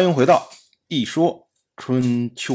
[0.00, 0.48] 欢迎回到
[0.88, 2.54] 《一说春秋》。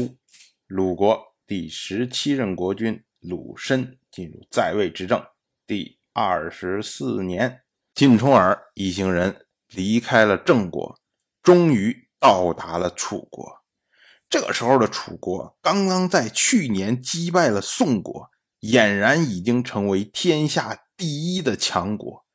[0.66, 5.24] 鲁国第十七任国君鲁申进入在位执政
[5.64, 7.60] 第二十四年，
[7.94, 10.98] 晋重耳一行人离开了郑国，
[11.40, 13.62] 终于到达了楚国。
[14.28, 18.28] 这个时候的楚国刚刚在去年击败了宋国，
[18.62, 22.26] 俨然已经成为天下第一的强国。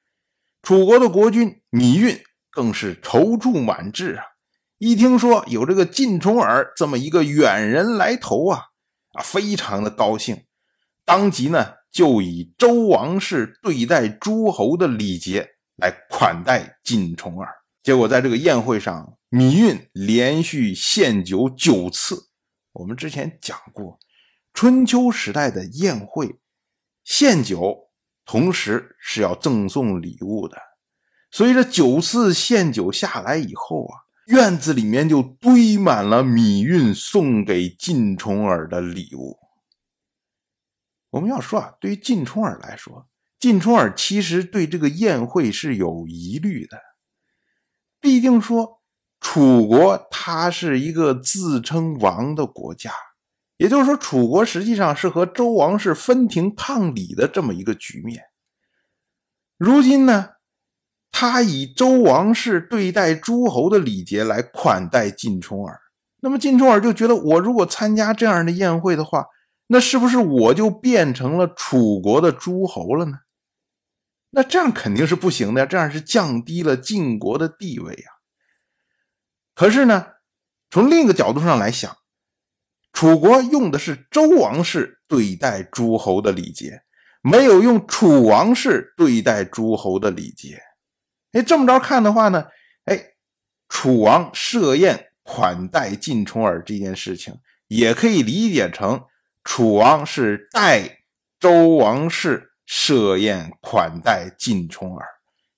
[0.61, 2.17] 楚国的国君芈运
[2.49, 4.23] 更是踌躇满志啊！
[4.83, 8.63] 一听说有这个晋重耳这么一个远人来投啊，
[9.13, 10.45] 啊，非常的高兴，
[11.05, 17.47] 当即呢就以周王室对待诸侯的礼节来款待晋重耳。
[17.83, 22.29] 结果在这个宴会上，芈运连续献酒九次。
[22.71, 23.99] 我们之前讲过，
[24.51, 26.39] 春秋时代的宴会
[27.03, 27.91] 献酒，
[28.25, 30.57] 同时是要赠送礼物的。
[31.29, 34.09] 所以这九次献酒下来以后啊。
[34.31, 39.37] 院子里面就堆满了芈运送给晋重耳的礼物。
[41.09, 46.79] 我们要说啊，对于晋重耳来说，晋重耳其实对这个宴会是有疑虑的。
[47.99, 48.81] 毕竟说
[49.19, 52.93] 楚国它是一个自称王的国家，
[53.57, 58.23] 也就是说，楚国实际上是和周王室分庭抗礼的这么一个局面。
[59.57, 60.29] 如今呢？
[61.11, 65.79] 他以周王室对待诸侯的礼节来款待晋重耳，
[66.21, 69.25] 那么晋重耳就觉得，我如果参加这样的宴会的话，
[69.67, 73.19] 那是不是我就变成了楚国的诸侯了呢？
[74.31, 78.03] 那这样肯定是不行的，这样是降低了晋国的地位呀。
[79.53, 80.07] 可是呢，
[80.69, 81.97] 从另一个角度上来想，
[82.93, 86.81] 楚国用的是周王室对待诸侯的礼节，
[87.21, 90.61] 没有用楚王室对待诸侯的礼节。
[91.33, 92.45] 哎，这么着看的话呢，
[92.85, 93.13] 哎，
[93.69, 97.35] 楚王设宴款待晋重耳这件事情，
[97.67, 99.01] 也可以理解成
[99.43, 100.99] 楚王是代
[101.39, 105.07] 周王室设宴款待晋重耳，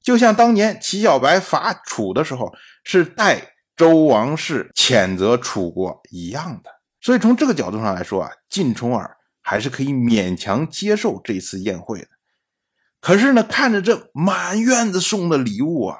[0.01, 6.69] 就像当年齐小白伐楚的时候是代周王室谴责楚国一样的。
[7.01, 12.07] 所以从这个角度上来说啊，晋重耳还是可以勉强接受这次宴会的。
[13.03, 15.97] 可是呢，看着这满院子送的礼物啊，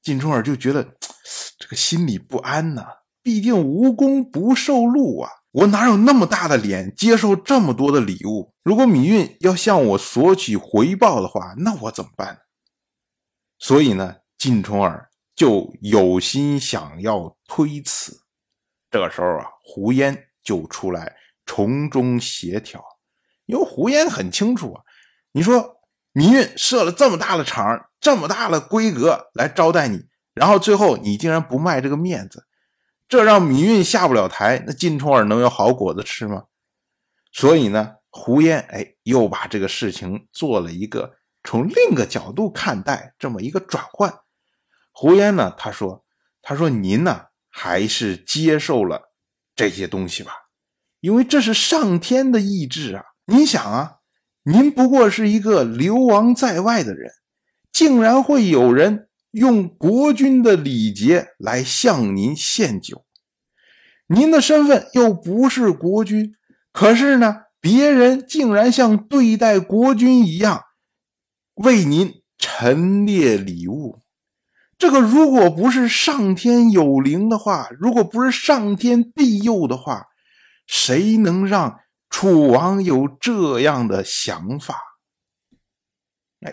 [0.00, 0.82] 晋重耳就觉得
[1.60, 2.86] 这个心里不安呐。
[3.22, 8.54] 毕竟无功不受禄啊，我哪有那么大的脸接受这么多的礼物？
[8.62, 12.38] 如果芈运要向我索取回报的话，那我怎么办？
[13.58, 18.22] 所以呢，晋重耳就有心想要推辞。
[18.90, 21.14] 这个时候啊，胡嫣就出来
[21.44, 22.82] 从中协调，
[23.44, 24.80] 因为胡嫣很清楚啊，
[25.32, 25.74] 你说。
[26.18, 32.48] 芈运设了这么大的场，这么大的规格来招待你，然后最后你竟然不卖这个面子，
[33.08, 36.46] 这让芈运下不了台，那晋重耳能有好果子吃吗？
[37.30, 41.14] 所以呢，胡嫣哎又把这个事情做了一个
[41.44, 44.12] 从另一个角度看待，这么一个转换。
[44.90, 46.04] 胡嫣呢，他说
[46.42, 49.12] ：“他说您呢还是接受了
[49.54, 50.32] 这些东西吧，
[50.98, 53.04] 因为这是上天的意志啊。
[53.26, 53.94] 你想啊。”
[54.50, 57.12] 您不过是一个流亡在外的人，
[57.70, 63.04] 竟然会有人用国君的礼节来向您献酒。
[64.06, 66.32] 您的身份又不是国君，
[66.72, 70.62] 可是呢，别人竟然像对待国君一样
[71.56, 74.00] 为您陈列礼物。
[74.78, 80.06] 这个如果不是上天有灵的话，如果不是上天庇佑的话，
[80.66, 81.80] 谁能让？
[82.18, 84.74] 楚王有这样的想法，
[86.40, 86.52] 哎，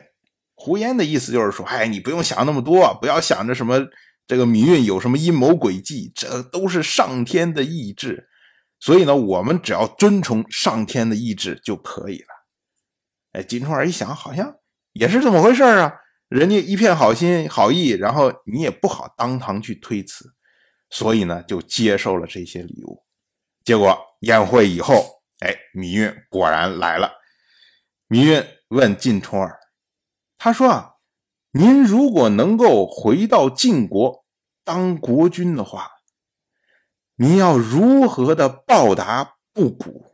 [0.53, 3.80] 胡言的意思就是说，哎，你不用想那么多，不要想着什么
[4.28, 8.30] 这个芈月有什么阴谋诡计，这都是上天的意志，
[8.80, 12.28] 所以呢，我们只要遵从上天的意志就可以了。
[13.32, 14.58] 哎，金重耳一想，好像
[14.94, 15.92] 也是这么回事啊，
[16.28, 20.32] 人家一片好心好意，然后你也不好当堂去推辞，
[20.92, 23.03] 所以呢，就接受了这些礼物。
[23.64, 25.15] 结果宴会以后。
[25.46, 27.12] 哎，芈运果然来了。
[28.09, 29.59] 芈运问晋重耳
[30.40, 30.94] ：“他说啊，
[31.52, 34.26] 您如果能够回到晋国
[34.64, 35.88] 当国君的话，
[37.18, 40.12] 您要如何的报答不谷？”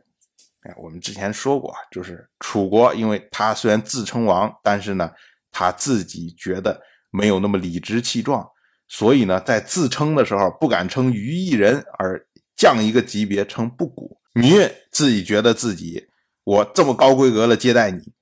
[0.64, 5.10] 哎，我们之前说过，就是楚国，因为他虽然自称王，但是呢，
[5.50, 6.78] 他自己觉得
[7.10, 8.46] 没有那么理直气壮，
[8.86, 12.22] 所以呢，在自称的时候不敢称于一人，而
[12.54, 14.20] 降一个级别称不谷。
[14.34, 16.08] 芈运自己觉得自己，
[16.44, 18.12] 我这么高规格的接待你，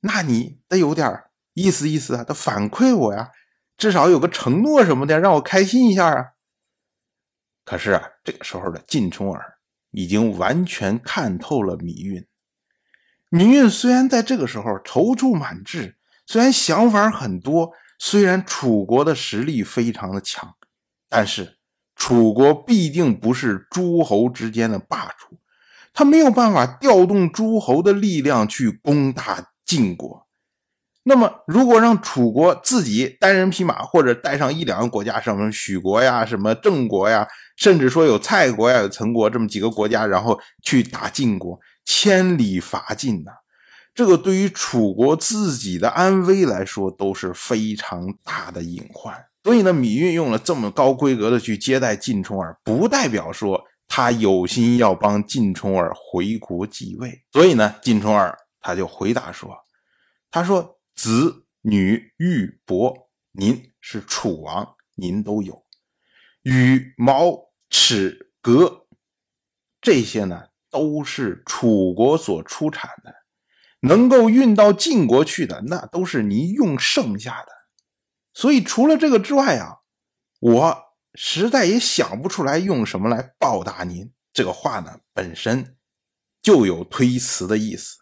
[0.00, 1.24] 那你得有点
[1.54, 3.30] 意思意思啊，得反馈我呀，
[3.76, 6.32] 至少有个承诺什么的，让我开心一下啊。
[7.64, 9.58] 可是啊，这个时候的晋重耳
[9.92, 12.26] 已经完全看透了芈运。
[13.30, 20.56] 芈运虽然在这个时候踌躇满志，虽然想法很多，虽然楚国的实力非常的强，
[21.08, 21.58] 但是
[21.94, 25.38] 楚国必定不是诸侯之间的霸主，
[25.92, 30.26] 他没有办法调动诸侯的力量去攻打晋国。
[31.04, 41.58] 那么，如果让楚国自己单人匹马，或者带上一两个国家，什么许国呀、什么郑国呀，甚至说有蔡国呀、有陈国这么几个国家，然后去打晋国。
[41.84, 43.32] 千里伐晋呐，
[43.92, 49.12] 这个对于楚国自己的安危来说都是非常大的隐患。
[49.42, 53.60] 所以呢，芈运用了这么高规格的去接待晋重耳，不代表说
[53.94, 57.22] 他有心要帮晋重耳回国继位。
[57.30, 59.54] 所以呢，晋重耳他就回答说
[60.32, 65.66] ：“他说子女玉帛，您是楚王，您都有；
[66.40, 68.86] 羽毛齿革
[69.82, 73.14] 这些呢。”都是楚国所出产的，
[73.80, 77.52] 能够运到晋国去的，那都是您用剩下的。
[78.32, 79.80] 所以除了这个之外啊，
[80.40, 84.12] 我实在也想不出来用什么来报答您。
[84.32, 85.76] 这个话呢，本身
[86.42, 87.98] 就有推辞的意思。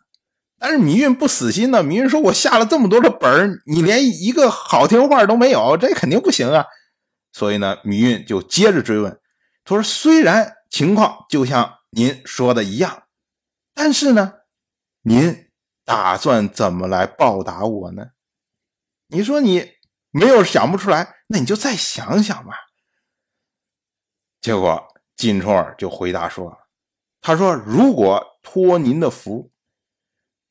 [0.58, 6.64] 但是米运不死心呢，米运说：“我下了这么多的本儿，你连一个好听话都没有，这肯定不行啊。”
[7.32, 9.20] 所以呢，米运就接着追问，
[9.64, 13.02] 他说：“虽然情况就像……”您说的一样，
[13.74, 14.34] 但是呢，
[15.02, 15.48] 您
[15.84, 18.10] 打算怎么来报答我呢？
[19.08, 19.72] 你说你
[20.12, 22.52] 没有想不出来，那你就再想想吧。
[24.40, 24.82] 结果
[25.16, 26.56] 晋重耳就回答说
[27.20, 29.50] ：“他说如果托您的福，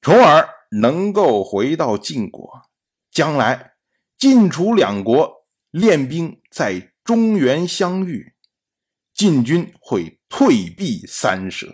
[0.01, 2.62] 重耳能够回到晋国，
[3.12, 3.74] 将来
[4.18, 8.33] 晋楚两国练兵在中原相遇，
[9.13, 11.65] 晋军会。”退避三舍，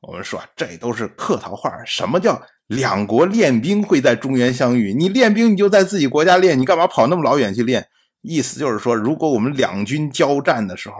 [0.00, 1.82] 我们说这都是客套话。
[1.86, 4.92] 什么叫两国练兵会在中原相遇？
[4.92, 7.88] 你练兵你就在自己国家练，你干嘛跑那么老远去练？
[8.20, 10.96] 意思就是说，如果我们两军交战的时候，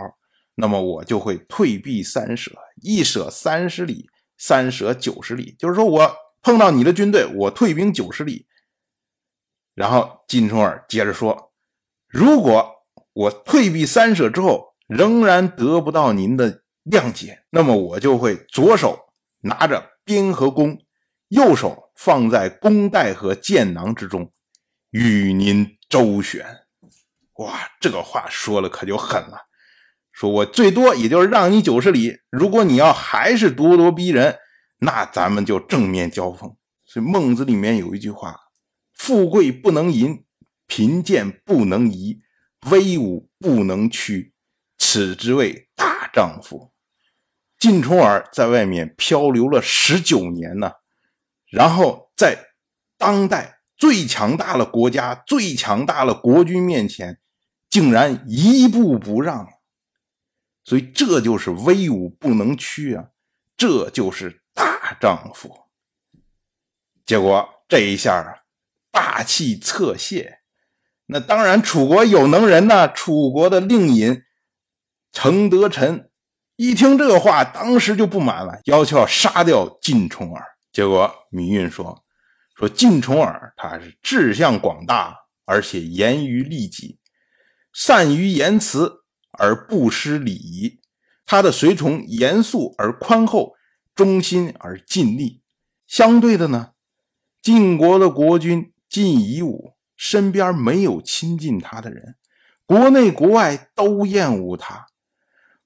[0.54, 2.52] 那么我就会退避三舍，
[2.82, 4.08] 一舍三十里，
[4.38, 5.54] 三舍九十里。
[5.58, 8.46] 就是说我碰到你的军队，我退兵九十里。
[9.74, 11.52] 然后金冲儿接着说
[12.08, 12.70] ：“如果
[13.12, 18.98] 我退避三舍之后，”仍然得不到您的谅解，那么我就会左手
[19.42, 20.76] 拿着鞭和弓，
[21.28, 24.32] 右手放在弓袋和箭囊之中，
[24.90, 26.44] 与您周旋。
[27.40, 29.46] 哇，这个话说了可就狠了，
[30.12, 34.36] 说我最多也就是让你九十里，如果你要还是咄咄逼人，
[34.80, 36.54] 那咱们就正面交锋。
[36.84, 38.36] 所以孟子里面有一句话：
[38.92, 40.24] 富贵不能淫，
[40.66, 42.20] 贫贱不能移，
[42.70, 44.34] 威武不能屈。
[44.76, 46.72] 此之谓大丈夫。
[47.58, 50.72] 晋重耳在外面漂流了十九年呢，
[51.50, 52.48] 然后在
[52.98, 57.18] 当代最强大的国家、最强大的国君面前，
[57.70, 59.48] 竟然一步不让。
[60.64, 63.06] 所以这就是威武不能屈啊，
[63.56, 65.68] 这就是大丈夫。
[67.06, 68.34] 结果这一下啊，
[68.90, 70.40] 霸气侧泄。
[71.06, 74.22] 那当然，楚国有能人呢，楚国的令尹。
[75.12, 76.08] 程德臣
[76.54, 80.44] 一听这话，当时就不满了，要求要杀掉晋重耳。
[80.70, 82.04] 结果芈运说
[82.54, 86.99] ：“说晋重耳他是志向广大，而且严于律己，
[87.82, 89.04] 善于言辞
[89.38, 90.80] 而不失礼仪。
[91.24, 93.54] 他的随从严肃而宽厚，
[93.94, 95.40] 忠心而尽力。
[95.86, 96.72] 相对的呢，
[97.40, 102.16] 晋国的国君晋夷吾身边没有亲近他的人，
[102.66, 104.88] 国内国外都厌恶他。”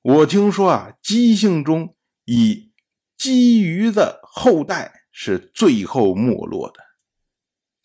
[0.00, 2.70] 我听说啊，姬姓中以
[3.18, 6.74] 姬鱼的后代是最后没落的，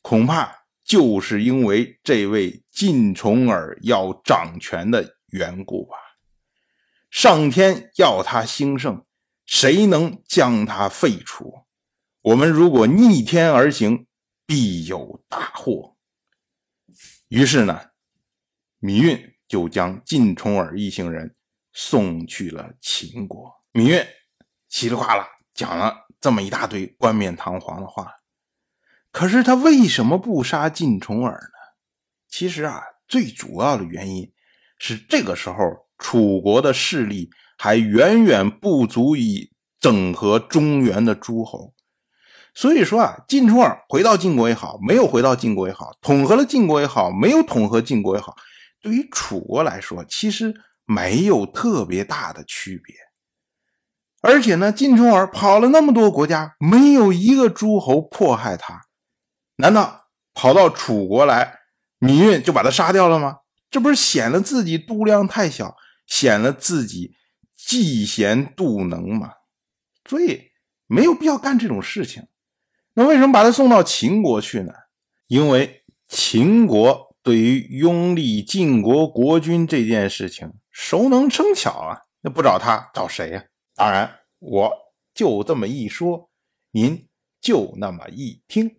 [0.03, 0.58] 恐怕
[0.89, 5.95] 就是因为这位晋重耳要掌权的缘故吧。
[7.11, 9.05] 上天要他兴盛，
[9.45, 11.65] 谁能将他废除？
[12.21, 14.07] 我们如果逆天而行，
[14.47, 15.95] 必有大祸。
[17.27, 17.91] 于是呢，
[18.81, 21.35] 芈运就将晋重耳一行人。
[21.71, 24.05] 送去了秦国，芈月
[24.67, 28.11] 稀里哗啦讲了这么一大堆冠冕堂皇的话，
[29.11, 31.59] 可是他为什么不杀晋重耳呢？
[32.29, 34.31] 其实啊，最主要的原因
[34.77, 35.55] 是这个时候
[35.97, 41.73] 楚国的势力还远远不足以整合中原的诸侯，
[42.53, 48.35] 所以说啊，晋重耳回到晋国也好，没有回到晋国也好，统合了晋国也好，没有统合晋国也好，
[48.81, 50.53] 对于楚国来说，其实。
[50.91, 52.95] 没有特别大的区别。
[54.23, 58.81] 而且呢，晋重耳跑了那么多国家，没有一个诸侯迫害他，
[59.59, 61.59] 难道跑到楚国来，
[61.99, 63.39] 芈月就把他杀掉了吗？
[63.69, 65.75] 这不是显了自己度量太小，
[66.07, 67.13] 显了自己
[67.57, 69.33] 嫉贤妒能吗？
[70.09, 70.51] 所以
[70.87, 72.25] 没有必要干这种事情。
[72.93, 74.71] 那为什么把他送到秦国去呢？
[75.27, 83.43] 因为秦国对于拥立晋国国君这件事情熟能生巧啊，那不找他找谁呀？
[83.75, 84.71] 当然，我
[85.13, 86.29] 就这么一说，
[86.71, 87.09] 您
[87.41, 88.78] 就那么一听。